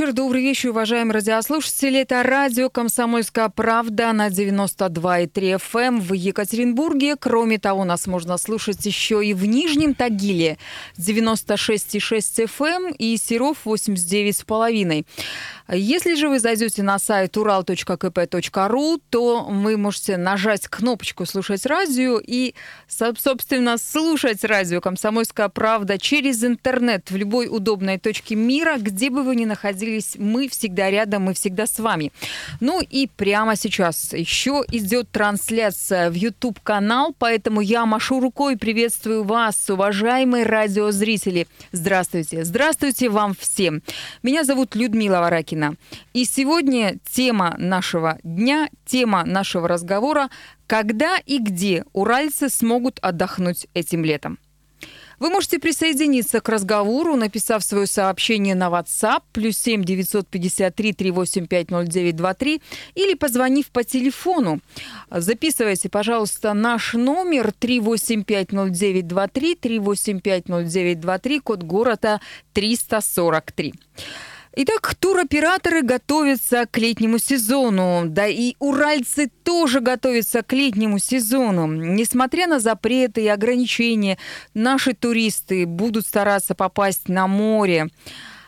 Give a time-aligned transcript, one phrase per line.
[0.00, 2.00] вечер, добрый вечер, уважаемые радиослушатели.
[2.00, 7.16] Это радио «Комсомольская правда» на 92,3 FM эм в Екатеринбурге.
[7.16, 10.56] Кроме того, нас можно слушать еще и в Нижнем Тагиле
[10.96, 15.04] 96,6 FM эм и Серов 89,5.
[15.72, 22.54] Если же вы зайдете на сайт ural.kp.ru, то вы можете нажать кнопочку «Слушать радио» и,
[22.88, 29.36] собственно, слушать радио «Комсомольская правда» через интернет в любой удобной точке мира, где бы вы
[29.36, 32.12] ни находились, мы всегда рядом, мы всегда с вами.
[32.58, 39.70] Ну и прямо сейчас еще идет трансляция в YouTube-канал, поэтому я машу рукой, приветствую вас,
[39.70, 41.46] уважаемые радиозрители.
[41.70, 43.82] Здравствуйте, здравствуйте вам всем.
[44.24, 45.59] Меня зовут Людмила Варакина.
[45.60, 45.76] Пушкина.
[46.12, 50.30] И сегодня тема нашего дня, тема нашего разговора
[50.66, 54.38] «Когда и где уральцы смогут отдохнуть этим летом?»
[55.18, 62.62] Вы можете присоединиться к разговору, написав свое сообщение на WhatsApp плюс 7 953 385 0923
[62.94, 64.60] или позвонив по телефону.
[65.10, 72.22] Записывайте, пожалуйста, наш номер 3850923, 3850923, код города
[72.54, 73.74] 343.
[74.56, 81.68] Итак, туроператоры готовятся к летнему сезону, да и уральцы тоже готовятся к летнему сезону.
[81.68, 84.18] Несмотря на запреты и ограничения,
[84.52, 87.90] наши туристы будут стараться попасть на море.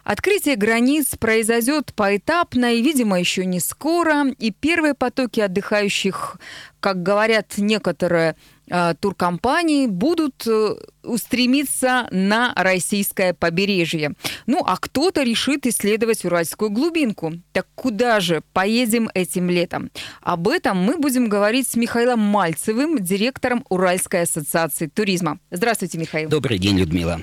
[0.02, 4.26] Открытие границ произойдет поэтапно и, видимо, еще не скоро.
[4.40, 6.38] И первые потоки отдыхающих,
[6.80, 8.34] как говорят некоторые
[8.72, 14.14] э, туркомпании, будут э, устремиться на российское побережье.
[14.46, 17.34] Ну, а кто-то решит исследовать уральскую глубинку.
[17.52, 19.90] Так куда же поедем этим летом?
[20.22, 25.38] Об этом мы будем говорить с Михаилом Мальцевым, директором Уральской ассоциации туризма.
[25.50, 26.30] Здравствуйте, Михаил.
[26.30, 27.20] Добрый день, Людмила.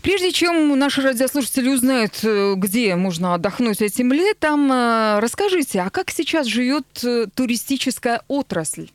[0.00, 4.70] Прежде чем наши радиослушатели узнают, э, где можно отдохнуть этим летом,
[5.20, 6.86] расскажите, а как сейчас живет
[7.34, 8.90] туристическая отрасль?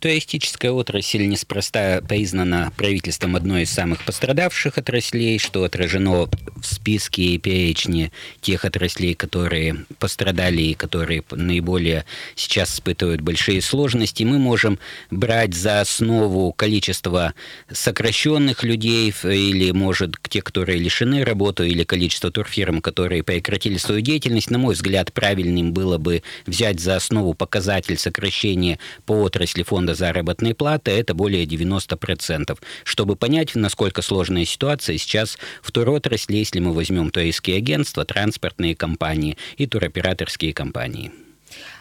[0.00, 7.38] Туристическая отрасль неспроста признана правительством одной из самых пострадавших отраслей, что отражено в списке и
[7.38, 14.24] перечне тех отраслей, которые пострадали и которые наиболее сейчас испытывают большие сложности.
[14.24, 14.78] Мы можем
[15.10, 17.34] брать за основу количество
[17.70, 24.50] сокращенных людей или, может, те, которые лишены работы, или количество турфирм, которые прекратили свою деятельность.
[24.50, 29.94] На мой взгляд, правильным было бы взять за основу показатель сокращения по отрасли фонда фонда
[29.94, 32.58] заработной платы, это более 90%.
[32.82, 39.36] Чтобы понять, насколько сложная ситуация сейчас в туротрасли, если мы возьмем туристские агентства, транспортные компании
[39.56, 41.12] и туроператорские компании.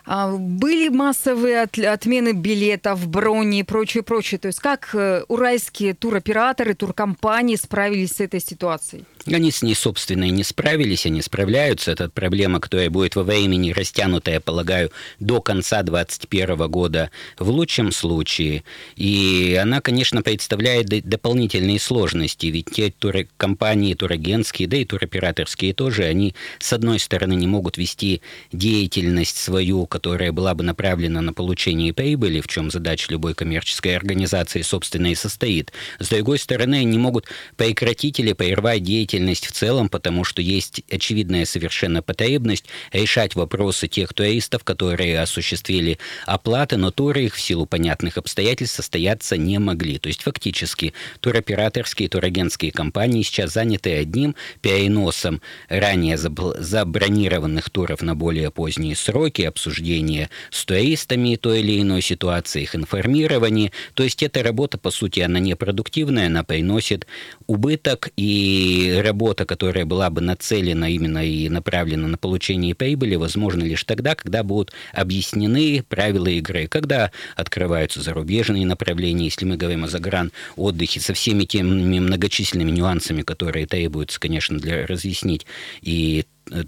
[0.05, 4.39] А, были массовые отмены билетов, брони и прочее, прочее.
[4.39, 9.05] То есть как э, уральские туроператоры, туркомпании справились с этой ситуацией?
[9.25, 11.91] Они с ней, собственно, и не справились, они справляются.
[11.91, 18.63] Это проблема, которая будет во времени растянутая, полагаю, до конца 2021 года в лучшем случае.
[18.95, 26.35] И она, конечно, представляет дополнительные сложности, ведь те туркомпании, турагентские, да и туроператорские тоже, они,
[26.59, 28.21] с одной стороны, не могут вести
[28.51, 34.61] деятельность свою, которая была бы направлена на получение прибыли, в чем задача любой коммерческой организации,
[34.61, 35.71] собственно, и состоит.
[35.99, 41.45] С другой стороны, они могут прекратить или прервать деятельность в целом, потому что есть очевидная
[41.45, 48.17] совершенно потребность решать вопросы тех туристов, которые осуществили оплаты, но туры их в силу понятных
[48.17, 49.97] обстоятельств состояться не могли.
[49.97, 58.51] То есть фактически туроператорские, турагентские компании сейчас заняты одним переносом ранее забронированных туров на более
[58.51, 59.43] поздние сроки,
[59.85, 63.71] обсуждения с туристами той или иной ситуации, их информирование.
[63.93, 67.07] То есть эта работа, по сути, она непродуктивная, она приносит
[67.47, 73.83] убыток и работа, которая была бы нацелена именно и направлена на получение прибыли, возможно лишь
[73.83, 80.31] тогда, когда будут объяснены правила игры, когда открываются зарубежные направления, если мы говорим о загран
[80.55, 85.45] отдыхе, со всеми теми многочисленными нюансами, которые требуются, конечно, для разъяснить
[85.81, 86.25] и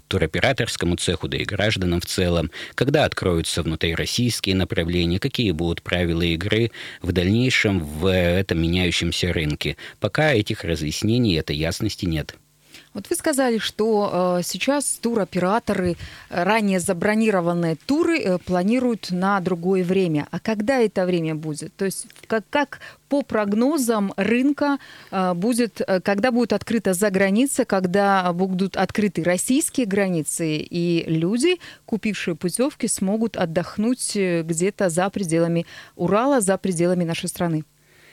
[0.08, 6.70] туроператорскому цеху, да и гражданам в целом, когда откроются внутрироссийские направления, какие будут правила игры
[7.02, 9.76] в дальнейшем в этом меняющемся рынке.
[10.00, 12.36] Пока этих разъяснений, этой ясности нет.
[12.94, 19.84] Вот вы сказали, что э, сейчас туроператоры э, ранее забронированные туры э, планируют на другое
[19.84, 20.26] время.
[20.30, 21.74] А когда это время будет?
[21.76, 24.78] То есть как, как по прогнозам рынка
[25.10, 31.58] э, будет, э, когда будет открыта за граница, когда будут открыты российские границы, и люди,
[31.84, 37.64] купившие путевки, смогут отдохнуть э, где-то за пределами Урала, за пределами нашей страны?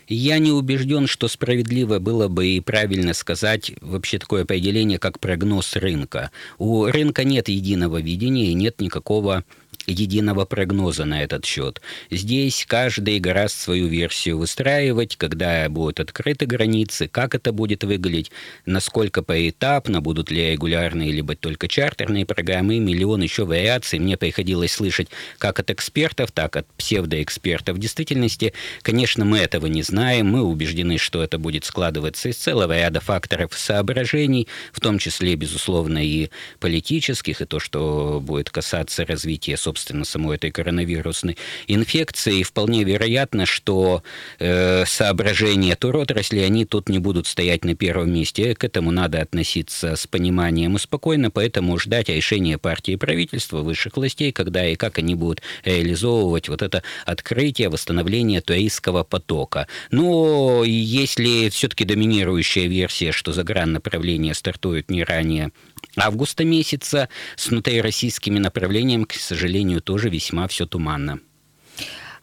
[0.07, 5.75] Я не убежден, что справедливо было бы и правильно сказать вообще такое определение, как прогноз
[5.75, 6.31] рынка.
[6.60, 9.44] У рынка нет единого видения и нет никакого
[9.88, 11.82] единого прогноза на этот счет.
[12.10, 18.32] Здесь каждый гораздо свою версию выстраивать, когда будут открыты границы, как это будет выглядеть,
[18.66, 24.00] насколько поэтапно, будут ли регулярные либо только чартерные программы, миллион еще вариаций.
[24.00, 27.78] Мне приходилось слышать как от экспертов, так от псевдоэкспертов.
[27.78, 32.78] В действительности, конечно, мы этого не знаем, мы убеждены, что это будет складываться из целого
[32.78, 36.30] ряда факторов соображений, в том числе, безусловно, и
[36.60, 41.38] политических, и то, что будет касаться развития, собственно, собственно, самой этой коронавирусной
[41.68, 42.39] инфекции.
[42.39, 44.04] И вполне вероятно, что
[44.39, 48.56] э, соображения туротрасли, они тут не будут стоять на первом месте.
[48.56, 53.98] К этому надо относиться с пониманием и спокойно, поэтому ждать решения партии и правительства, высших
[53.98, 59.68] властей, когда и как они будут реализовывать вот это открытие, восстановление туристского потока.
[59.92, 65.51] Но если все-таки доминирующая версия, что заграннаправление стартует не ранее
[65.98, 67.10] августа месяца.
[67.36, 71.20] С внутрироссийскими направлениями, к сожалению, тоже весьма все туманно.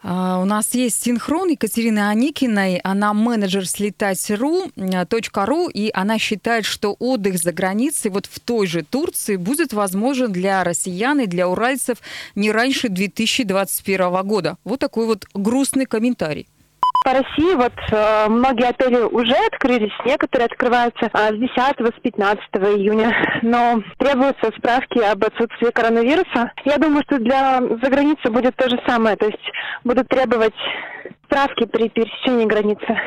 [0.05, 2.77] А, у нас есть синхрон Екатерины Аникиной.
[2.83, 8.83] Она менеджер слетать.ру, .ру, и она считает, что отдых за границей вот в той же
[8.83, 11.99] Турции будет возможен для россиян и для уральцев
[12.35, 14.57] не раньше 2021 года.
[14.65, 16.47] Вот такой вот грустный комментарий.
[17.03, 17.55] По России.
[17.55, 22.43] Вот э, многие отели уже открылись, некоторые открываются э, с 10 с 15
[22.77, 26.53] июня, но требуются справки об отсутствии коронавируса.
[26.63, 29.51] Я думаю, что для заграницы будет то же самое, то есть
[29.83, 30.55] будут требовать
[31.25, 32.97] справки при пересечении границы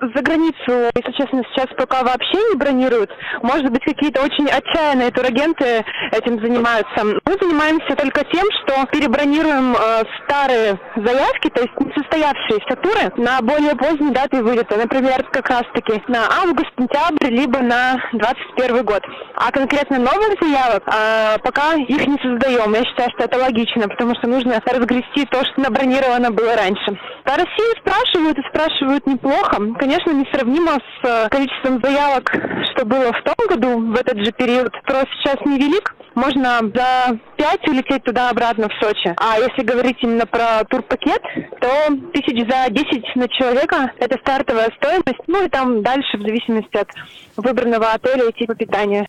[0.00, 3.10] за границу, если честно, сейчас пока вообще не бронируют.
[3.42, 7.04] Может быть, какие-то очень отчаянные турагенты этим занимаются.
[7.04, 13.76] Мы занимаемся только тем, что перебронируем э, старые заявки, то есть несостоявшиеся туры, на более
[13.76, 14.76] поздние даты вылета.
[14.76, 19.02] Например, как раз-таки на август, сентябрь, либо на 21 год.
[19.36, 22.72] А конкретно новых заявок э, пока их не создаем.
[22.74, 26.98] Я считаю, что это логично, потому что нужно разгрести то, что набронировано было раньше.
[27.24, 29.62] По России спрашивают и спрашивают неплохо.
[29.84, 32.32] Конечно, несравнимо с э, количеством заявок,
[32.72, 34.72] что было в том году, в этот же период.
[34.82, 35.94] Спрос сейчас невелик.
[36.14, 39.14] Можно за 5 улететь туда-обратно в Сочи.
[39.18, 41.20] А если говорить именно про турпакет,
[41.60, 41.68] то
[42.14, 45.20] тысяч за 10 на человека– это стартовая стоимость.
[45.26, 46.88] Ну и там дальше, в зависимости от
[47.36, 49.06] выбранного отеля и типа питания.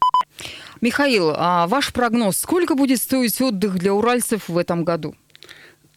[0.81, 5.15] Михаил, а ваш прогноз, сколько будет стоить отдых для уральцев в этом году?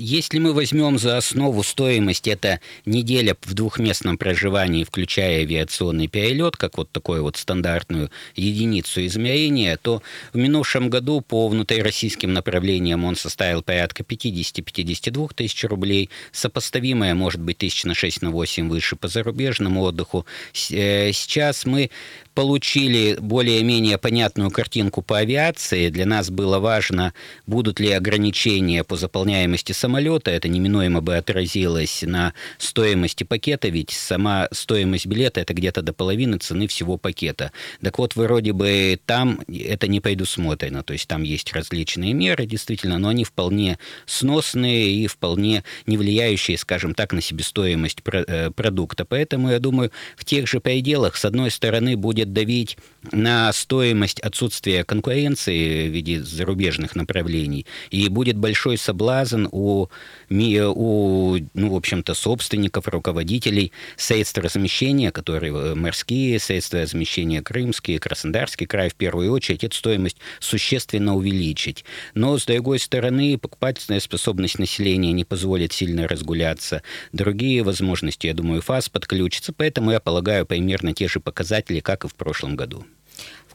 [0.01, 6.79] Если мы возьмем за основу стоимость, это неделя в двухместном проживании, включая авиационный перелет, как
[6.79, 10.01] вот такую вот стандартную единицу измерения, то
[10.33, 16.11] в минувшем году по внутрироссийским направлениям он составил порядка 50-52 тысяч рублей.
[16.31, 20.27] Сопоставимое может быть тысяч на 6 на 8 выше по зарубежному отдыху.
[20.71, 21.91] Э, сейчас мы
[22.39, 25.89] получили более-менее понятную картинку по авиации.
[25.89, 27.13] Для нас было важно,
[27.49, 30.31] будут ли ограничения по заполняемости самолета.
[30.31, 36.37] Это неминуемо бы отразилось на стоимости пакета, ведь сама стоимость билета– это где-то до половины
[36.37, 37.53] цены всего пакета.
[37.81, 40.83] Так вот, вроде бы там это не предусмотрено.
[40.83, 46.59] То есть там есть различные меры, действительно, но они вполне сносные и вполне не влияющие,
[46.59, 49.07] скажем так, на себестоимость э, продукта.
[49.07, 52.77] Поэтому, я думаю, в тех же пределах, с одной стороны, будет давить
[53.11, 61.71] на стоимость отсутствия конкуренции в виде зарубежных направлений, и будет большой соблазн у, у ну,
[61.71, 68.95] в общем-то, собственников, руководителей средств размещения, которые э, морские средства размещения, крымские, Краснодарский край в
[68.95, 71.85] первую очередь, эту стоимость существенно увеличить.
[72.15, 76.83] Но, с другой стороны, покупательная способность населения не позволит сильно разгуляться.
[77.13, 82.09] Другие возможности, я думаю, ФАС подключится, поэтому я полагаю примерно те же показатели, как и
[82.09, 82.85] в прошлом году.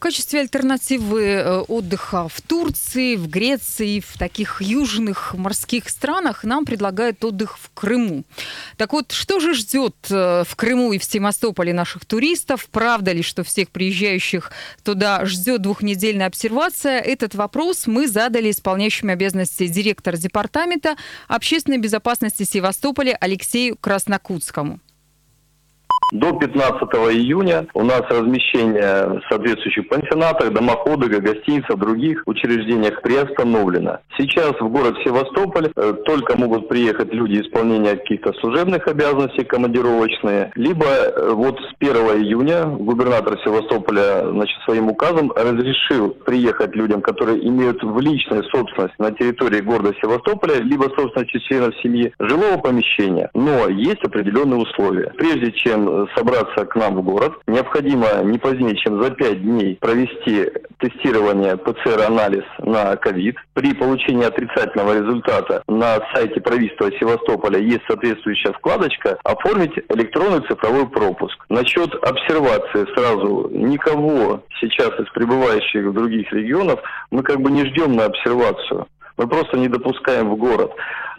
[0.03, 7.23] Качестве альтернативы э, отдыха в Турции, в Греции, в таких южных морских странах нам предлагают
[7.23, 8.25] отдых в Крыму.
[8.75, 12.67] Так вот, что же ждет э, в Крыму и в Севастополе наших туристов?
[12.69, 14.51] Правда ли, что всех приезжающих
[14.83, 16.99] туда ждет двухнедельная обсервация?
[16.99, 20.97] Этот вопрос мы задали исполняющим обязанности директора департамента
[21.29, 24.81] общественной безопасности Севастополя Алексею Краснокутскому.
[26.11, 26.81] До 15
[27.13, 33.99] июня у нас размещение в соответствующих пансионатах, домах отдыха, гостиницах, других учреждениях приостановлено.
[34.17, 40.85] Сейчас в город Севастополь э, только могут приехать люди исполнения каких-то служебных обязанностей командировочные, либо
[40.85, 47.81] э, вот с 1 июня губернатор Севастополя значит, своим указом разрешил приехать людям, которые имеют
[47.83, 53.29] в личной собственности на территории города Севастополя, либо собственности членов семьи, жилого помещения.
[53.33, 55.11] Но есть определенные условия.
[55.17, 60.49] Прежде чем собраться к нам в город, необходимо не позднее, чем за 5 дней провести
[60.79, 63.35] тестирование ПЦР-анализ на ковид.
[63.53, 71.37] При получении отрицательного результата на сайте правительства Севастополя есть соответствующая вкладочка «Оформить электронный цифровой пропуск».
[71.49, 76.79] Насчет обсервации сразу никого сейчас из прибывающих в других регионов
[77.11, 78.87] мы как бы не ждем на обсервацию.
[79.17, 80.71] Мы просто не допускаем в город.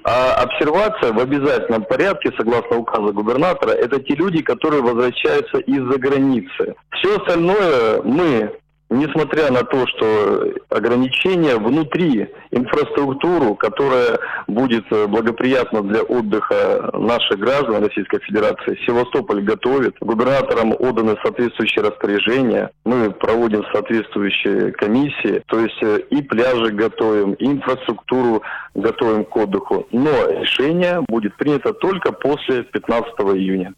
[0.04, 6.75] А обсервация в обязательном порядке, согласно указу губернатора, это те люди, которые возвращаются из-за границы.
[6.90, 8.52] Все остальное мы
[8.91, 17.85] несмотря на то, что ограничения внутри инфраструктуру, которая будет э, благоприятна для отдыха наших граждан
[17.85, 26.00] Российской Федерации, Севастополь готовит, губернаторам отданы соответствующие распоряжения, мы проводим соответствующие комиссии, то есть э,
[26.11, 28.43] и пляжи готовим, и инфраструктуру
[28.75, 29.87] готовим к отдыху.
[29.93, 33.75] Но решение будет принято только после 15 июня.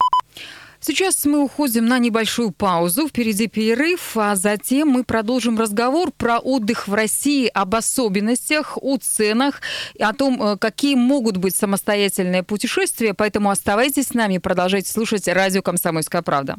[0.81, 3.09] Сейчас мы уходим на небольшую паузу.
[3.09, 9.61] Впереди перерыв, а затем мы продолжим разговор про отдых в России, об особенностях, о ценах,
[9.99, 13.15] о том, э, какие могут быть самостоятельные путешествия.
[13.15, 16.57] Поэтому оставайтесь с нами, продолжайте слушать радио «Комсомольская правда».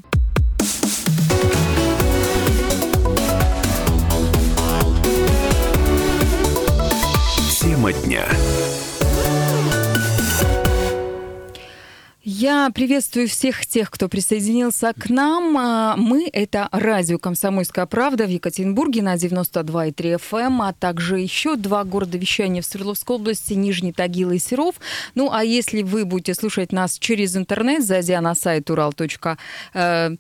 [7.60, 8.26] Тема дня.
[12.30, 15.58] Я приветствую всех тех, кто присоединился к нам.
[15.58, 21.56] А, мы— это радио «Комсомольская правда» в Екатеринбурге на 92,3 FM, эм, а также еще
[21.56, 24.76] два города вещания в Свердловской области, Нижний Тагил и Серов.
[25.16, 29.38] Ну, а если вы будете слушать нас через интернет, зайдя на сайт урал.кп.ру,
[29.74, 30.18] э,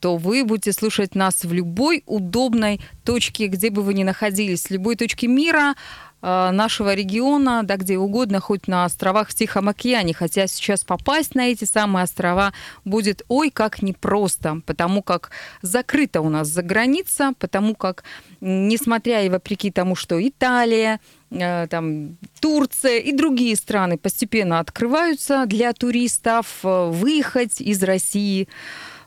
[0.00, 4.70] то вы будете слушать нас в любой удобной точке, где бы вы ни находились, в
[4.72, 5.76] любой точке мира,
[6.22, 10.14] нашего региона, да где угодно, хоть на островах в Тихом океане.
[10.14, 12.52] Хотя сейчас попасть на эти самые острова
[12.84, 15.30] будет ой как непросто, потому как
[15.62, 18.04] закрыта у нас за граница, потому как,
[18.40, 21.00] несмотря и вопреки тому, что Италия,
[21.30, 28.48] э, там, Турция и другие страны постепенно открываются для туристов, э, выехать из России–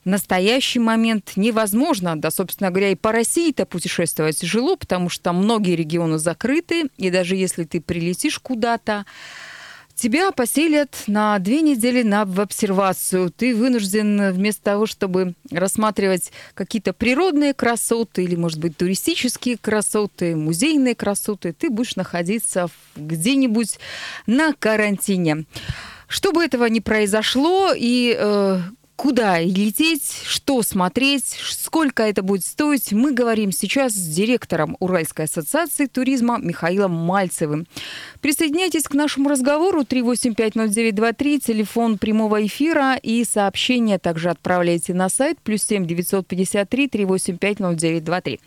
[0.04, 5.76] в настоящий момент невозможно, да, собственно говоря, и по России-то путешествовать тяжело, потому что многие
[5.76, 9.06] регионы закрыты, и даже если ты прилетишь куда-то,
[9.96, 13.30] Тебя поселят на две недели на, в обсервацию.
[13.30, 20.96] Ты вынужден вместо того, чтобы рассматривать какие-то природные красоты или, может быть, туристические красоты, музейные
[20.96, 23.78] красоты, ты будешь находиться где-нибудь
[24.26, 25.46] на карантине.
[26.08, 28.62] Чтобы этого не произошло, и э,
[28.96, 35.88] куда лететь, что смотреть, сколько это будет стоить, мы говорим сейчас с директором Уральской ассоциации
[35.88, 37.68] туризма Михаилом Мальцевым.
[38.24, 39.82] Присоединяйтесь к нашему разговору.
[39.82, 42.96] 3850923, телефон прямого эфира.
[42.96, 48.40] И сообщения также отправляйте на сайт плюс 7 953 3850923.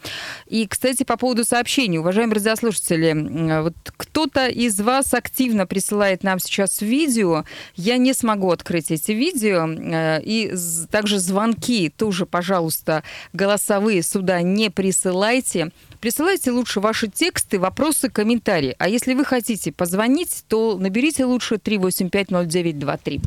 [0.46, 6.80] И, кстати, по поводу сообщений, уважаемые радиослушатели, вот кто-то из вас активно присылает нам сейчас
[6.80, 10.54] видео, я не смогу открыть эти видео, э, и
[10.90, 13.02] также звонки тоже, пожалуйста,
[13.34, 15.70] голосовые сюда не присылайте.
[16.06, 18.76] Присылайте лучше ваши тексты, вопросы, комментарии.
[18.78, 23.22] А если вы хотите позвонить, то наберите лучше 3850923.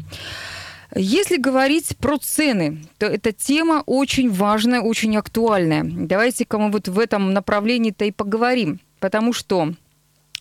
[0.96, 5.84] Если говорить про цены, то эта тема очень важная, очень актуальная.
[5.84, 8.80] Давайте-ка мы вот в этом направлении-то и поговорим.
[9.02, 9.74] Потому что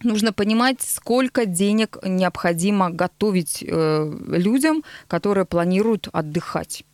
[0.04, 6.84] нужно понимать, сколько денег необходимо готовить э, людям, которые планируют отдыхать.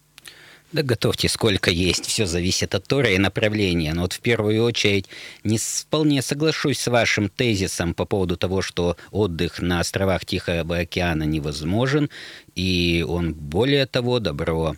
[0.75, 3.95] Да готовьте сколько есть, все зависит от тура и направления.
[3.95, 5.07] Но вот в первую очередь
[5.45, 11.23] не вполне соглашусь с вашим тезисом по поводу того, что отдых на островах Тихого океана
[11.23, 12.11] невозможен,
[12.57, 14.75] и он более того добро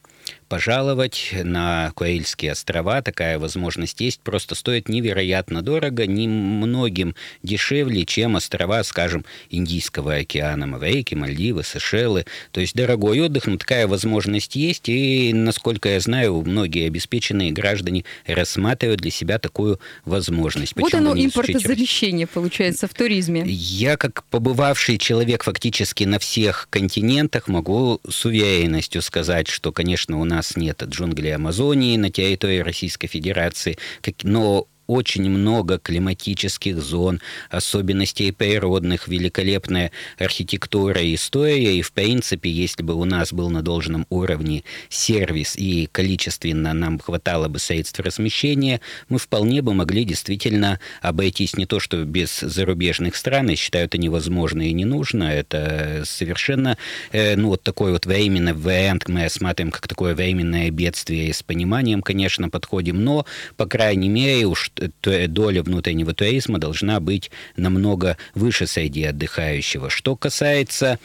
[0.49, 3.03] пожаловать на Куэльские острова.
[3.03, 4.21] Такая возможность есть.
[4.21, 12.27] Просто стоит невероятно дорого, немногим дешевле, чем острова, скажем, Индийского океана, Маврики, Мальдивы, Сейшелы.
[12.53, 14.89] То есть дорогой отдых, но такая возможность есть.
[14.89, 20.75] И, насколько я знаю, многие обеспеченные граждане рассматривают для себя такую возможность.
[20.77, 23.45] Вот Почему оно импортозамещение получается в туризме.
[23.47, 30.25] Я, как побывавший человек фактически на всех континентах, могу с уверенностью сказать, что, конечно, у
[30.25, 33.79] нас нет джунглей Амазонии на территории Российской Федерации,
[34.23, 41.77] но очень много климатических зон, особенностей природных, великолепная архитектура и история.
[41.77, 46.99] И, в принципе, если бы у нас был на должном уровне сервис и количественно нам
[46.99, 51.57] хватало бы средств размещения, мы вполне бы могли действительно обойтись.
[51.57, 56.77] Не то, что без зарубежных стран, я считаю, это невозможно и не нужно, это совершенно,
[57.13, 59.09] э, ну, вот такой вот временный вариант.
[59.09, 63.27] Мы осматриваем как такое временное бедствие и с пониманием, конечно, подходим, но,
[63.57, 64.71] по крайней мере, уж
[65.03, 69.91] доля внутреннего туризма должна быть намного выше среди отдыхающего.
[69.91, 70.99] Что касается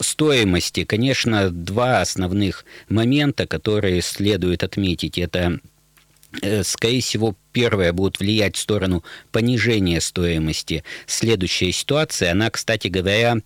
[0.00, 5.18] стоимости, конечно, два основных момента, которые следует отметить.
[5.18, 5.60] Это
[6.42, 10.84] э, скорее всего, первое будет влиять в сторону понижения стоимости.
[11.06, 13.38] Следующая ситуация, она, кстати говоря,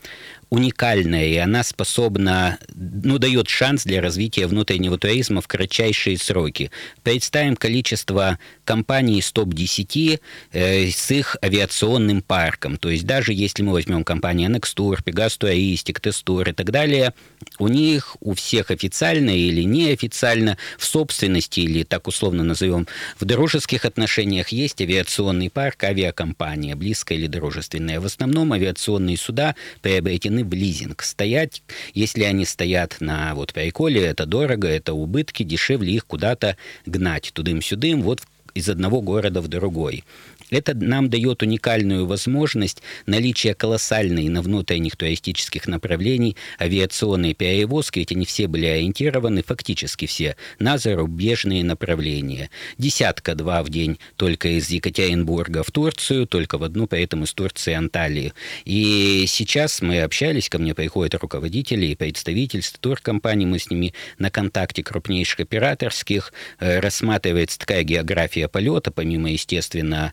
[0.51, 6.71] уникальная, и она способна, ну, дает шанс для развития внутреннего туризма в кратчайшие сроки.
[7.03, 10.21] Представим количество компаний из топ-10
[10.53, 12.77] э, с их авиационным парком.
[12.77, 17.13] То есть даже если мы возьмем компании Nextour, Pegasus Touristic, Testour и так далее,
[17.59, 22.87] у них у всех официально или неофициально в собственности или так условно назовем
[23.19, 28.01] в дружеских отношениях есть авиационный парк, авиакомпания, близкая или дружественная.
[28.01, 31.63] В основном авиационные суда приобретены должны в лизинг стоять.
[31.95, 38.03] Если они стоят на вот приколе, это дорого, это убытки, дешевле их куда-то гнать тудым-сюдым,
[38.03, 38.23] вот
[38.55, 40.05] из одного города в другой.
[40.51, 48.25] Это нам дает уникальную возможность наличия колоссальной на внутренних туристических направлений авиационной перевозки, ведь они
[48.25, 52.51] все были ориентированы, фактически все, на зарубежные направления.
[52.79, 58.33] Десятка-два в день только из Екатеринбурга в Турцию, только в одну, поэтому из Турции Анталии.
[58.65, 64.31] И сейчас мы общались, ко мне приходят руководители и представительства туркомпаний, мы с ними на
[64.31, 70.13] контакте крупнейших операторских, э, рассматривается такая география полета, помимо, естественно,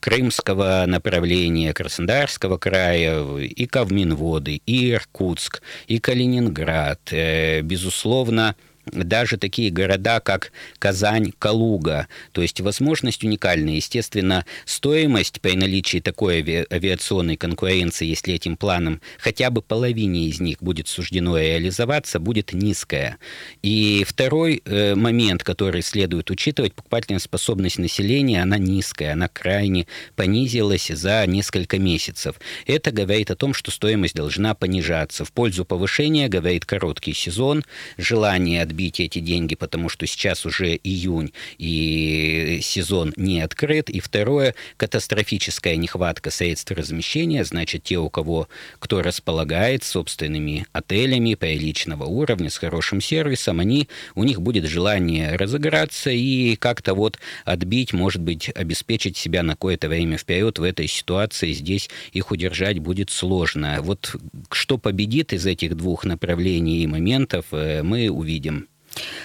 [0.00, 7.00] крымского направления, Краснодарского края, и Кавминводы, и Иркутск, и Калининград.
[7.10, 8.56] Э, безусловно,
[8.92, 12.08] даже такие города, как Казань, Калуга.
[12.32, 13.74] То есть возможность уникальная.
[13.74, 20.40] Естественно, стоимость при наличии такой ави- авиационной конкуренции, если этим планом хотя бы половине из
[20.40, 23.18] них будет суждено реализоваться, будет низкая.
[23.62, 30.88] И второй э, момент, который следует учитывать, покупательная способность населения, она низкая, она крайне понизилась
[30.88, 32.36] за несколько месяцев.
[32.66, 35.24] Это говорит о том, что стоимость должна понижаться.
[35.24, 37.64] В пользу повышения говорит короткий сезон,
[37.98, 43.88] желание от отбить эти деньги, потому что сейчас уже июнь и сезон не открыт.
[43.88, 52.04] И второе, катастрофическая нехватка средств размещения, значит, те, у кого, кто располагает собственными отелями приличного
[52.04, 58.20] уровня, с хорошим сервисом, они, у них будет желание разыграться и как-то вот отбить, может
[58.20, 61.52] быть, обеспечить себя на какое-то время вперед в этой ситуации.
[61.52, 63.78] Здесь их удержать будет сложно.
[63.80, 64.16] Вот
[64.50, 68.65] что победит из этих двух направлений и моментов, э, мы увидим.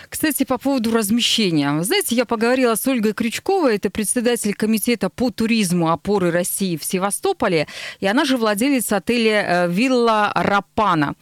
[0.09, 1.81] Кстати, по поводу размещения.
[1.83, 7.67] Знаете, я поговорила с Ольгой Крючковой, это председатель комитета по туризму опоры России в Севастополе,
[7.99, 11.15] и она же владелец отеля э, «Вилла Рапана».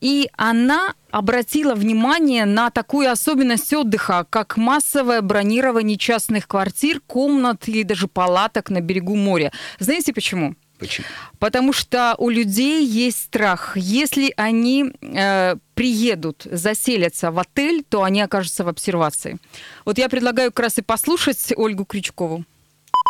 [0.00, 7.82] И она обратила внимание на такую особенность отдыха, как массовое бронирование частных квартир, комнат или
[7.82, 9.52] даже палаток на берегу моря.
[9.78, 10.54] Знаете почему?
[10.78, 11.06] Почему?
[11.38, 13.76] Потому что у людей есть страх.
[13.76, 19.38] Если они э, приедут, заселятся в отель, то они окажутся в обсервации.
[19.84, 22.44] Вот я предлагаю как раз и послушать Ольгу Крючкову.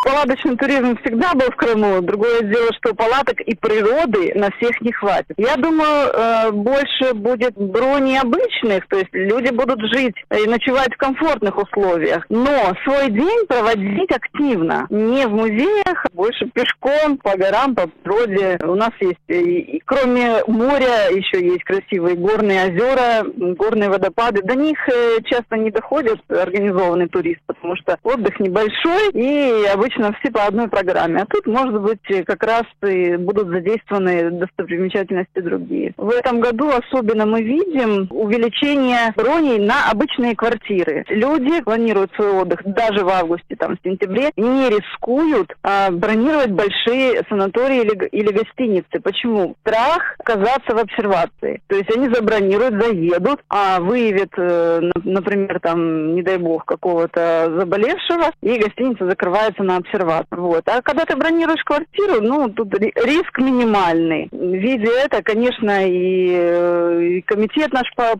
[0.06, 2.00] Палаточный туризм всегда был в Крыму.
[2.00, 5.34] Другое дело, что палаток и природы на всех не хватит.
[5.36, 10.96] Я думаю, э, больше будет брони обычных, то есть люди будут жить и ночевать в
[10.96, 12.24] комфортных условиях.
[12.28, 14.86] Но свой день проводить активно.
[14.90, 18.60] Не в музеях, а больше пешком, по горам, по природе.
[18.62, 24.40] У нас есть, и, и кроме моря, еще есть красивые горные озера, горные водопады.
[24.42, 30.16] До них э, часто не доходит организованный турист, потому что отдых небольшой и обычно обычно
[30.20, 35.92] все по одной программе, а тут, может быть, как раз и будут задействованы достопримечательности другие.
[35.96, 41.04] В этом году особенно мы видим увеличение броней на обычные квартиры.
[41.08, 47.22] Люди планируют свой отдых даже в августе, там, в сентябре, не рискуют а, бронировать большие
[47.28, 49.00] санатории или, или гостиницы.
[49.02, 49.56] Почему?
[49.60, 51.60] Страх оказаться в обсервации.
[51.68, 58.30] То есть они забронируют, заедут, а выявят, э, например, там, не дай бог, какого-то заболевшего,
[58.42, 60.42] и гостиница закрывается на обсервацию.
[60.42, 60.68] Вот.
[60.68, 64.28] А когда ты бронируешь квартиру, ну, тут риск минимальный.
[64.32, 68.16] Видя это, конечно, и, э, и комитет наш по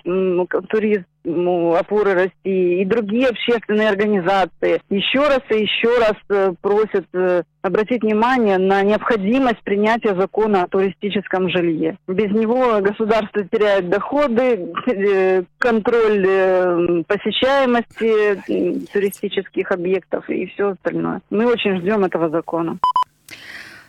[0.68, 7.06] туризм ну, опоры России и другие общественные организации еще раз и еще раз э, просят
[7.12, 11.98] э, обратить внимание на необходимость принятия закона о туристическом жилье.
[12.06, 21.20] Без него государство теряет доходы, э, контроль посещаемости туристических объектов и все остальное.
[21.30, 22.78] Мы очень ждем этого закона.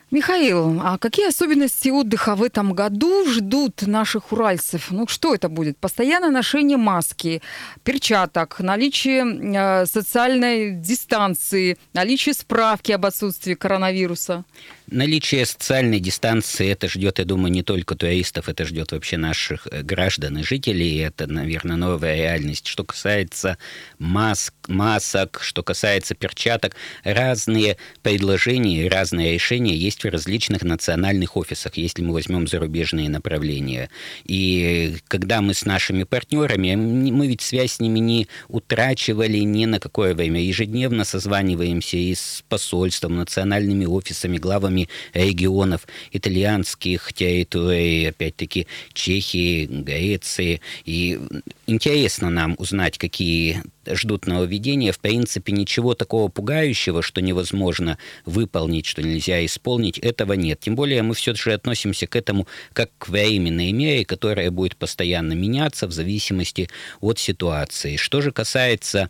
[0.10, 4.90] Михаил, а какие особенности отдыха в этом году ждут наших уральцев?
[4.90, 5.78] Ну, что это будет?
[5.78, 7.42] Постоянное ношение маски,
[7.84, 14.46] перчаток, наличие э, социальной дистанции, наличие справки об отсутствии коронавируса?
[14.90, 19.82] Наличие социальной дистанции, это ждет, я думаю, не только туристов, это ждет вообще наших э,
[19.82, 21.00] граждан и жителей.
[21.00, 22.68] Это, наверное, новая реальность.
[22.68, 23.58] Что касается
[24.00, 26.74] маск, масок, что касается перчаток,
[27.04, 33.90] разные предложения, разные решения есть в различных национальных офисах, если мы возьмем зарубежные направления.
[34.24, 39.82] И когда мы с нашими партнерами, мы ведь связь с ними не утрачивали ни на
[39.82, 40.42] какое время.
[40.42, 50.62] Ежедневно созваниваемся и с посольством, национальными офисами, главами главами регионов итальянских территорий, опять-таки Чехии, Греции.
[50.86, 51.20] И
[51.66, 54.92] интересно нам узнать, какие ждут нововведения.
[54.92, 60.60] В принципе, ничего такого пугающего, что невозможно выполнить, что нельзя исполнить, этого нет.
[60.60, 65.34] Тем более мы все же относимся к этому как к временной мере, которая будет постоянно
[65.34, 67.96] меняться в зависимости от ситуации.
[67.96, 69.10] Что же касается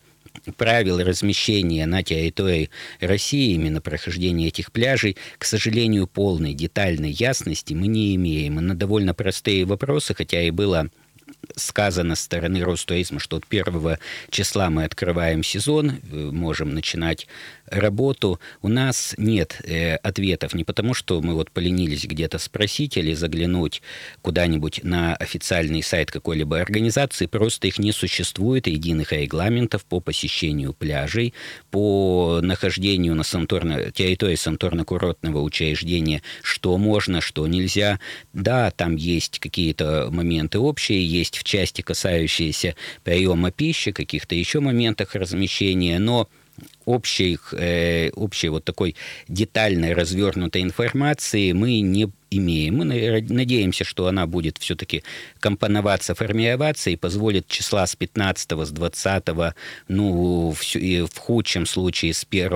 [0.55, 2.69] правил размещения на территории
[2.99, 8.59] России, именно прохождения этих пляжей, к сожалению, полной детальной ясности мы не имеем.
[8.59, 10.89] И на довольно простые вопросы, хотя и было
[11.55, 13.97] сказано с стороны Ростуризма, что от 1
[14.29, 17.27] числа мы открываем сезон, э, можем начинать
[17.69, 20.53] работу, у нас нет э, ответов.
[20.53, 23.81] Не потому, что мы вот поленились где-то спросить или заглянуть
[24.21, 31.33] куда-нибудь на официальный сайт какой-либо организации, просто их не существует, единых регламентов по посещению пляжей,
[31.71, 37.99] по нахождению на санторно, территории санаторно-курортного учреждения, что можно, что нельзя.
[38.33, 45.15] Да, там есть какие-то моменты общие, есть в части, касающиеся приема пищи, каких-то еще моментах
[45.15, 46.29] размещения, но
[46.85, 48.95] общей, э, общей вот такой
[49.27, 52.77] детальной развернутой информации мы не имеем.
[52.77, 55.03] Мы надеемся, что она будет все-таки
[55.39, 59.23] компоноваться, формироваться и позволит числа с 15 с 20
[59.87, 62.51] ну, в, и в худшем случае с 1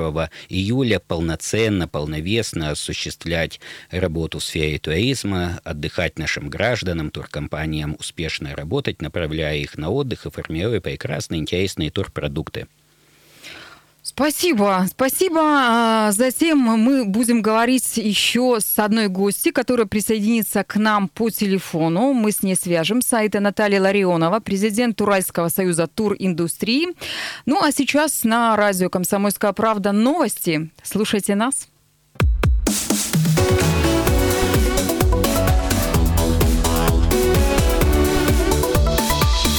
[0.50, 3.60] июля полноценно, полновесно осуществлять
[3.92, 10.32] работу в сфере туризма, отдыхать нашим гражданам, туркомпаниям успешно работать, направляя их на отдых и
[10.32, 12.68] формируя прекрасные, интересные турпродукты.
[14.04, 15.40] Спасибо, спасибо.
[15.44, 22.14] А, затем мы будем говорить еще с одной гостью, которая присоединится к нам по телефону.
[22.14, 23.18] Мы с ней свяжемся.
[23.18, 26.88] Это Наталья Ларионова, президент Уральского союза туриндустрии.
[27.46, 30.72] Ну а сейчас на радио «Комсомольская правда» новости.
[30.82, 31.68] Слушайте нас.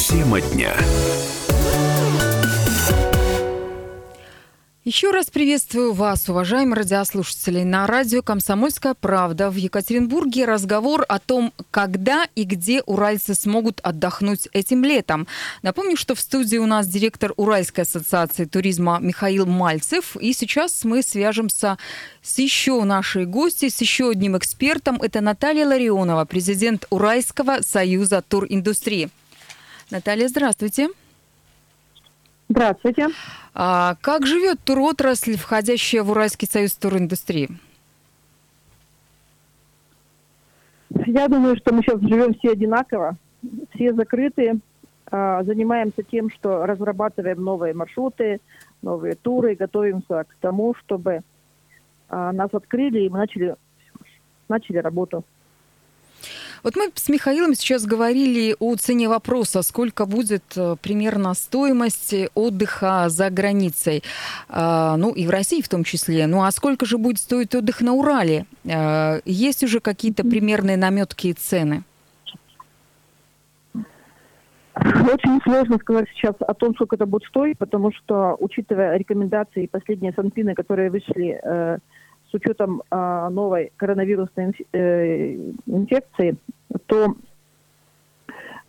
[0.09, 0.75] Тема дня.
[4.93, 7.63] Еще раз приветствую вас, уважаемые радиослушатели.
[7.63, 14.51] На радио «Комсомольская правда» в Екатеринбурге разговор о том, когда и где уральцы смогут отдохнуть
[14.53, 15.27] этим летом.
[15.63, 20.15] Напомню, что в студии у нас директор Уральской ассоциации туризма Михаил Мальцев.
[20.17, 21.79] И сейчас мы свяжемся
[22.21, 25.01] с еще нашей гостью, с еще одним экспертом.
[25.01, 29.09] Это Наталья Ларионова, президент Уральского союза туриндустрии.
[29.89, 30.91] Наталья, здравствуйте.
[32.51, 33.09] Здравствуйте.
[33.55, 37.51] А как живет туротрасль, входящая в Уральский союз туриндустрии?
[41.07, 43.17] Я думаю, что мы сейчас живем все одинаково,
[43.75, 44.61] все закрыты,
[45.11, 48.41] а, занимаемся тем, что разрабатываем новые маршруты,
[48.81, 51.21] новые туры, готовимся к тому, чтобы
[52.09, 53.57] а, нас открыли и мы начали,
[54.49, 55.25] начали работу.
[56.63, 63.09] Вот мы с Михаилом сейчас говорили о цене вопроса, сколько будет э, примерно стоимость отдыха
[63.09, 64.05] за границей,
[64.49, 66.29] а, ну и в России в том числе.
[66.29, 68.47] Ну а сколько же будет стоить отдых на Урале?
[68.71, 71.83] А, есть уже какие-то примерные наметки и цены?
[74.75, 80.13] Очень сложно сказать сейчас о том, сколько это будет стоить, потому что, учитывая рекомендации последние
[80.13, 81.79] Санпины, которые вышли э,
[82.33, 85.35] с учетом э, новой коронавирусной э,
[85.67, 86.37] инфекции,
[86.87, 87.15] то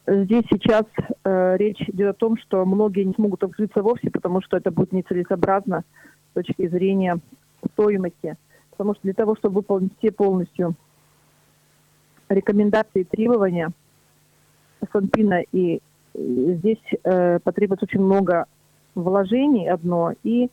[0.06, 0.84] здесь сейчас
[1.24, 4.92] э, речь идет о том, что многие не смогут открыться вовсе, потому что это будет
[4.92, 5.84] нецелесообразно
[6.32, 7.20] с точки зрения
[7.72, 8.36] стоимости.
[8.72, 10.76] Потому что для того, чтобы выполнить все полностью
[12.28, 13.72] рекомендации и требования
[14.92, 15.80] Санпина и
[16.14, 18.46] здесь э, потребуется очень много
[18.96, 20.50] вложений одно, и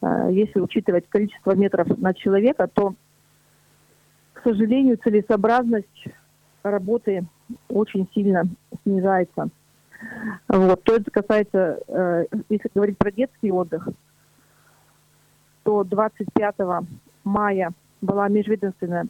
[0.00, 2.94] э, если учитывать количество метров на человека, то,
[4.32, 6.06] к сожалению, целесообразность
[6.62, 7.24] работы
[7.68, 8.44] очень сильно
[8.82, 9.48] снижается.
[10.48, 10.82] Вот.
[10.82, 13.88] То это касается, э, если говорить про детский отдых,
[15.62, 16.54] то 25
[17.24, 19.06] мая была межведомственная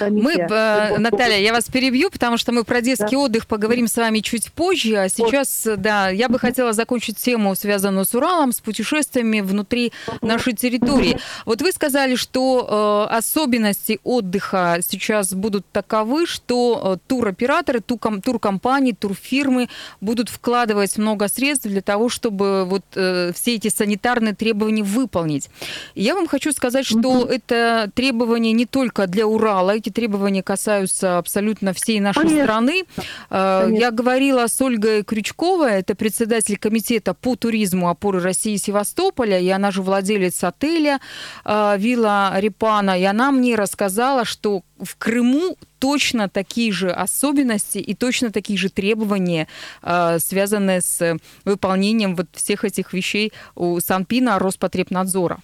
[0.00, 3.18] мы, э, Наталья, я вас перебью, потому что мы про детский да.
[3.18, 4.96] отдых поговорим с вами чуть позже.
[4.96, 10.54] А сейчас, да, я бы хотела закончить тему, связанную с Уралом, с путешествиями внутри нашей
[10.54, 11.18] территории.
[11.44, 18.92] Вот вы сказали, что э, особенности отдыха сейчас будут таковы, что э, туроператоры, тур туркомпании,
[18.92, 19.68] турфирмы
[20.00, 25.48] будут вкладывать много средств для того, чтобы вот э, все эти санитарные требования выполнить.
[25.94, 29.76] Я вам хочу сказать, что это требования не только для Урала.
[29.86, 32.42] Эти требования касаются абсолютно всей нашей Конечно.
[32.42, 32.84] страны.
[33.30, 33.80] Э, Конечно.
[33.80, 39.70] Я говорила с Ольгой Крючковой, это председатель комитета по туризму опоры России Севастополя, и она
[39.70, 40.98] же владелец отеля
[41.44, 47.94] э, Вилла Репана, и она мне рассказала, что в Крыму точно такие же особенности и
[47.94, 49.46] точно такие же требования,
[49.82, 55.38] э, связанные с выполнением вот всех этих вещей у Санпина Роспотребнадзора.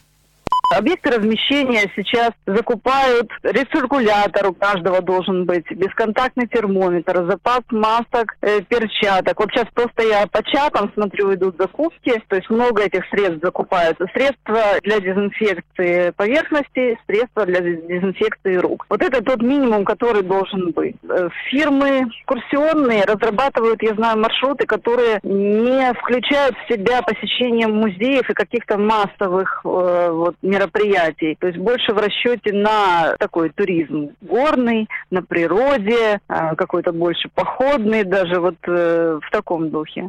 [0.77, 9.39] Объекты размещения сейчас закупают рециркулятор у каждого должен быть, бесконтактный термометр, запас масок, э, перчаток.
[9.39, 14.07] Вот сейчас просто я по чатам смотрю, идут закупки, то есть много этих средств закупаются.
[14.15, 18.87] Средства для дезинфекции поверхности, средства для дезинфекции рук.
[18.89, 20.97] Вот это тот минимум, который должен быть.
[21.09, 28.35] Э, фирмы экскурсионные разрабатывают, я знаю, маршруты, которые не включают в себя посещение музеев и
[28.35, 31.37] каких-то массовых э, вот, мероприятий мероприятий.
[31.41, 38.05] То есть больше в расчете на такой туризм горный, на природе, а, какой-то больше походный,
[38.05, 40.09] даже вот э, в таком духе.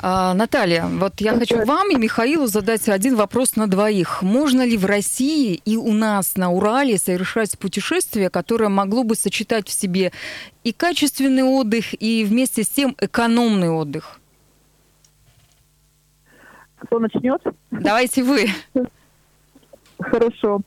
[0.00, 4.22] А, Наталья, вот я хочу вам и Михаилу задать один вопрос на двоих.
[4.22, 9.68] Можно ли в России и у нас на Урале совершать путешествие, которое могло бы сочетать
[9.68, 10.12] в себе
[10.62, 14.18] и качественный отдых, и вместе с тем экономный отдых?
[16.78, 17.40] Кто начнет?
[17.70, 18.48] Давайте вы.
[19.98, 20.60] Хорошо.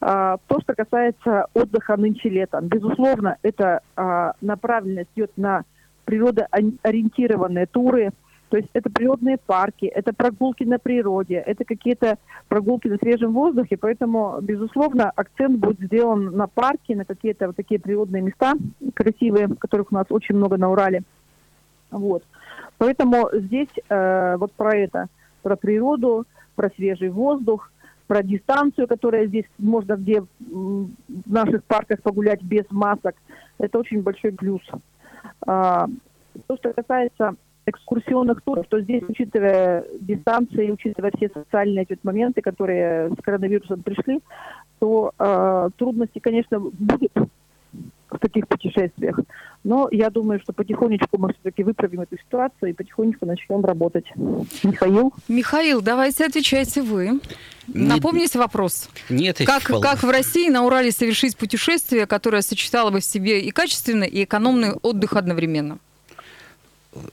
[0.00, 5.64] А, то, что касается отдыха нынче летом, безусловно, это а, направленность идет на
[6.04, 8.12] природоориентированные туры,
[8.48, 12.16] то есть это природные парки, это прогулки на природе, это какие-то
[12.48, 17.80] прогулки на свежем воздухе, поэтому, безусловно, акцент будет сделан на парки, на какие-то вот такие
[17.80, 18.54] природные места
[18.94, 21.02] красивые, которых у нас очень много на Урале.
[21.90, 22.22] Вот.
[22.78, 25.06] Поэтому здесь э, вот про это,
[25.42, 26.24] про природу,
[26.54, 27.72] про свежий воздух,
[28.06, 30.88] про дистанцию, которая здесь можно где в
[31.26, 33.14] наших парках погулять без масок.
[33.58, 34.62] Это очень большой плюс.
[35.46, 35.88] А,
[36.46, 37.34] то, что касается
[37.66, 44.20] экскурсионных туров, то здесь, учитывая дистанции, учитывая все социальные эти моменты, которые с коронавирусом пришли,
[44.78, 47.12] то э, трудности, конечно, будут
[48.10, 49.18] в таких путешествиях.
[49.64, 54.04] Но я думаю, что потихонечку мы все-таки выправим эту ситуацию и потихонечку начнем работать.
[54.62, 55.12] Михаил?
[55.28, 57.04] Михаил, давайте отвечайте вы.
[57.06, 57.20] Нет,
[57.66, 58.88] Напомните вопрос.
[59.10, 63.50] Нет, как, как в России на Урале совершить путешествие, которое сочетало бы в себе и
[63.50, 65.78] качественный, и экономный отдых одновременно?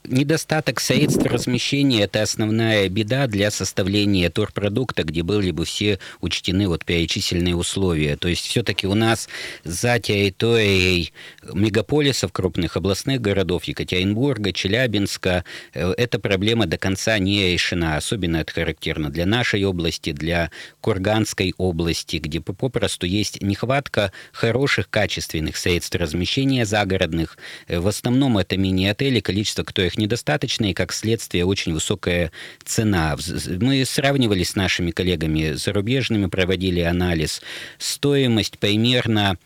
[0.04, 6.86] Недостаток средств размещения– это основная беда для составления турпродукта, где были бы все учтены вот
[6.86, 8.16] перечисленные условия.
[8.18, 9.28] То есть все-таки у нас
[9.64, 11.14] за территорией
[11.54, 15.44] мегаполисов, крупных областных городов Екатеринбурга, Челябинска,
[15.74, 17.98] э, эта проблема до конца не решена.
[17.98, 25.58] Особенно это характерно для нашей области, для Курганской области, где попросту есть нехватка хороших, качественных
[25.58, 27.38] средств размещения загородных.
[27.68, 32.32] Э, в основном это мини-отели, количество кто их недостаточно, и как следствие очень высокая
[32.64, 33.18] цена.
[33.60, 37.42] Мы сравнивали с нашими коллегами зарубежными, проводили анализ.
[37.80, 39.40] Стоимость примерно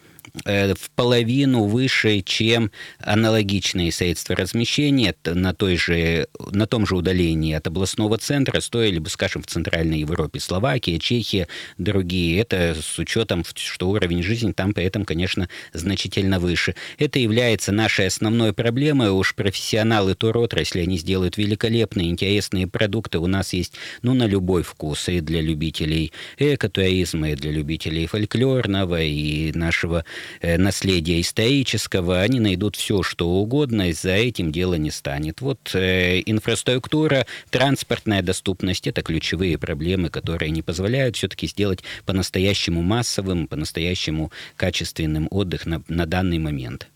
[0.45, 7.67] в половину выше, чем аналогичные средства размещения на, той же, на том же удалении от
[7.67, 12.39] областного центра стоили бы, скажем, в Центральной Европе, Словакия, Чехия, другие.
[12.39, 16.75] Это с учетом, что уровень жизни там при этом, конечно, значительно выше.
[16.97, 19.09] Это является нашей основной проблемой.
[19.09, 23.19] Уж профессионалы туротрасли, они сделают великолепные, интересные продукты.
[23.19, 25.09] У нас есть, ну, на любой вкус.
[25.09, 30.03] И для любителей экотуризма, и для любителей фольклорного, и нашего э,
[30.41, 32.21] наследия исторического.
[32.21, 35.41] Они найдут все, что угодно, и за этим дело не станет.
[35.41, 43.47] Вот э, инфраструктура, транспортная доступность– это ключевые проблемы, которые не позволяют все-таки сделать по-настоящему массовым,
[43.47, 46.87] по-настоящему качественным отдых на, на данный момент.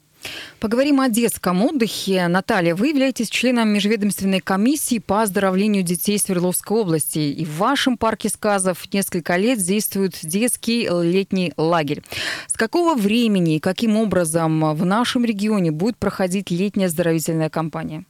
[0.60, 2.28] Поговорим о детском отдыхе.
[2.28, 7.20] Наталья, вы являетесь членом межведомственной комиссии по оздоровлению детей Свердловской области.
[7.20, 12.04] И в вашем парке сказов несколько лет действует детский летний лагерь.
[12.48, 18.06] С какого времени и каким образом в нашем регионе будет проходить летняя оздоровительная кампания?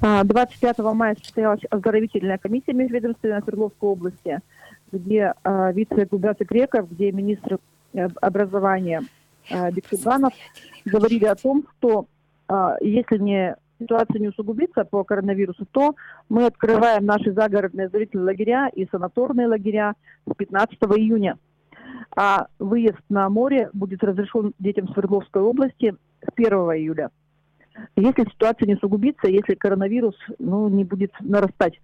[0.00, 4.40] 25 а, мая состоялась оздоровительная комиссия межведомственная Свердловской области,
[4.92, 7.58] где а, вице-губернатор Греков, где министр
[7.94, 9.02] э, образования
[9.50, 10.32] э, Бексуганов
[10.84, 12.06] говорили о том, что
[12.48, 15.94] э, если не ситуация не усугубится по коронавирусу, то
[16.28, 19.94] мы открываем наши загородные зрительные лагеря и санаторные лагеря
[20.30, 21.38] с 15 июня.
[22.16, 27.10] А выезд на море будет разрешен детям Свердловской области с 1 июля.
[27.96, 31.80] Если ситуация не усугубится, если коронавирус ну, не будет нарастать.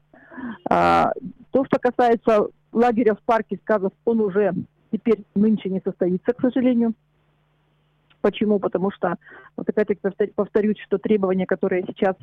[0.68, 1.12] А,
[1.51, 4.55] то, что касается лагеря в парке сказов, он уже
[4.92, 6.94] теперь нынче не состоится, к сожалению.
[8.20, 8.59] Почему?
[8.59, 9.16] Потому что,
[9.56, 10.00] вот опять-таки
[10.35, 12.16] повторюсь, что требования, которые сейчас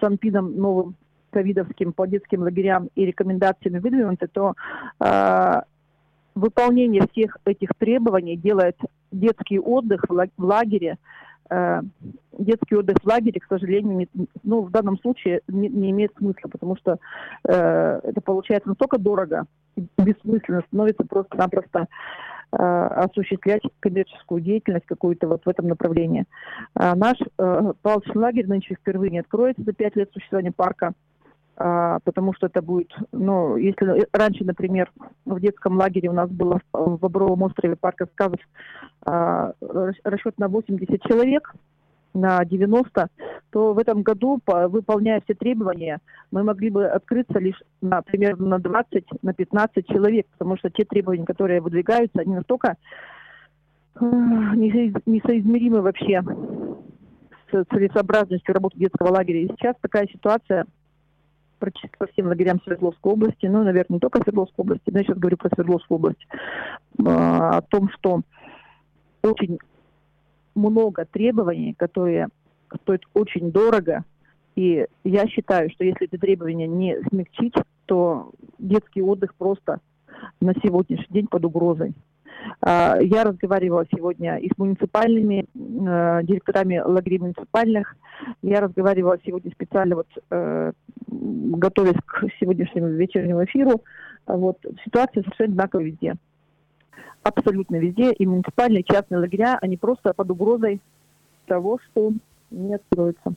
[0.00, 0.94] Санпином новым
[1.30, 4.54] ковидовским по детским лагерям и рекомендациями выдвинуты, то
[5.00, 5.60] э,
[6.34, 8.76] выполнение всех этих требований делает
[9.10, 10.96] детский отдых в лагере,
[11.50, 11.80] э,
[12.38, 14.08] детский отдых в лагере, к сожалению, не,
[14.44, 16.98] ну, в данном случае не, не имеет смысла, потому что
[17.48, 19.46] э, это получается настолько дорого,
[19.98, 21.88] бессмысленно становится просто-напросто
[22.56, 26.24] осуществлять коммерческую деятельность какую-то вот в этом направлении.
[26.74, 30.92] А наш э, палочный лагерь нынче впервые не откроется за пять лет существования парка,
[31.56, 34.90] а, потому что это будет, ну, если раньше, например,
[35.24, 38.40] в детском лагере у нас было в Бобровом острове парка сказок
[39.06, 39.52] а,
[40.02, 41.54] расчет на 80 человек,
[42.14, 43.08] на 90,
[43.50, 45.98] то в этом году, по, выполняя все требования,
[46.30, 50.84] мы могли бы открыться лишь на примерно на 20, на 15 человек, потому что те
[50.84, 52.76] требования, которые выдвигаются, они настолько
[54.00, 56.22] несоизмеримы вообще
[57.52, 59.42] с целесообразностью работы детского лагеря.
[59.42, 60.66] И сейчас такая ситуация
[61.58, 65.18] практически по всем лагерям Свердловской области, ну, наверное, не только Свердловской области, но я сейчас
[65.18, 66.26] говорю про Свердловскую область,
[66.98, 68.22] э, о том, что
[69.22, 69.58] очень
[70.54, 72.28] много требований, которые
[72.82, 74.04] стоят очень дорого.
[74.56, 77.54] И я считаю, что если эти требования не смягчить,
[77.86, 79.80] то детский отдых просто
[80.40, 81.94] на сегодняшний день под угрозой.
[82.60, 87.96] А, я разговаривала сегодня и с муниципальными э, директорами лагерей муниципальных.
[88.42, 90.72] Я разговаривала сегодня специально, вот, э,
[91.08, 93.82] готовясь к сегодняшнему вечернему эфиру.
[94.26, 96.14] Вот, ситуация совершенно одинаковая везде
[97.24, 100.80] абсолютно везде, и муниципальные, и частные лагеря, они просто под угрозой
[101.46, 102.12] того, что
[102.50, 103.34] не откроются.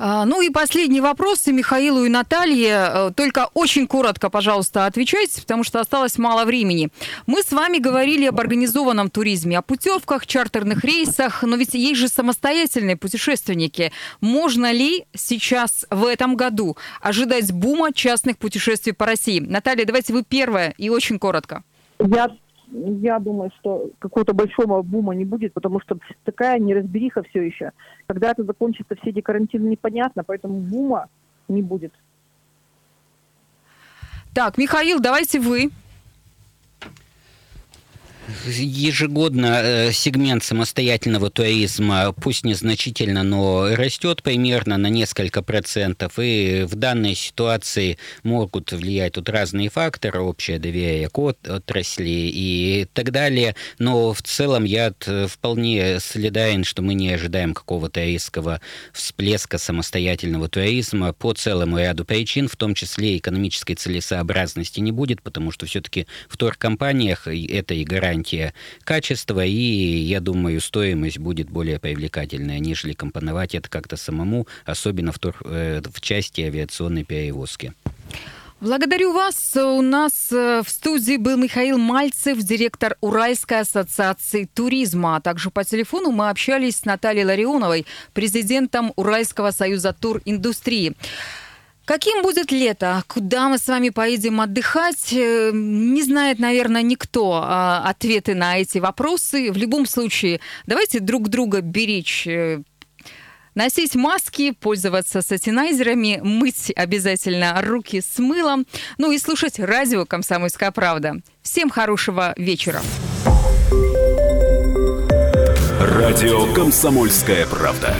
[0.00, 2.70] А, ну и последний вопрос и Михаилу и Наталье.
[2.70, 6.90] Э, только очень коротко, пожалуйста, отвечайте, потому что осталось мало времени.
[7.26, 12.06] Мы с вами говорили об организованном туризме, о путевках, чартерных рейсах, но ведь есть же
[12.06, 13.90] самостоятельные путешественники.
[14.20, 19.40] Можно ли сейчас в этом году ожидать бума частных путешествий по России?
[19.40, 21.64] Наталья, давайте вы первая и очень коротко.
[21.98, 22.30] Я
[22.72, 27.72] я думаю, что какого-то большого бума не будет, потому что такая неразбериха все еще.
[28.06, 31.08] Когда это закончится, все эти карантины непонятно, поэтому бума
[31.48, 31.92] не будет.
[34.34, 35.70] Так, Михаил, давайте вы
[38.46, 46.18] ежегодно э, сегмент самостоятельного туризма, пусть незначительно, но растет примерно на несколько процентов.
[46.18, 53.10] И в данной ситуации могут влиять тут разные факторы, общее доверие к отрасли и так
[53.10, 53.54] далее.
[53.78, 54.92] Но в целом я
[55.28, 58.60] вполне солидарен, что мы не ожидаем какого-то резкого
[58.92, 65.50] всплеска самостоятельного туризма по целому ряду причин, в том числе экономической целесообразности не будет, потому
[65.50, 68.52] что все-таки в туркомпаниях это и гарантия гарантия
[68.84, 75.18] качества, и, я думаю, стоимость будет более привлекательная, нежели компоновать это как-то самому, особенно в,
[75.44, 77.72] э, в части авиационной перевозки.
[78.60, 79.56] Благодарю вас.
[79.56, 85.16] У нас э, в студии был Михаил Мальцев, директор Уральской ассоциации туризма.
[85.16, 90.96] А также по телефону мы общались с Натальей Ларионовой, президентом Уральского союза туриндустрии.
[91.88, 93.02] Каким будет лето?
[93.06, 95.10] Куда мы с вами поедем отдыхать?
[95.10, 99.50] Э, не знает, наверное, никто а, ответы на эти вопросы.
[99.50, 102.60] В любом случае, давайте друг друга беречь э,
[103.54, 108.66] Носить маски, пользоваться сатинайзерами, мыть обязательно руки с мылом,
[108.98, 111.22] ну и слушать радио «Комсомольская правда».
[111.40, 112.82] Всем хорошего вечера.
[115.80, 117.96] Радио «Комсомольская правда».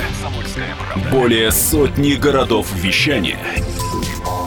[1.11, 3.39] Более сотни городов вещания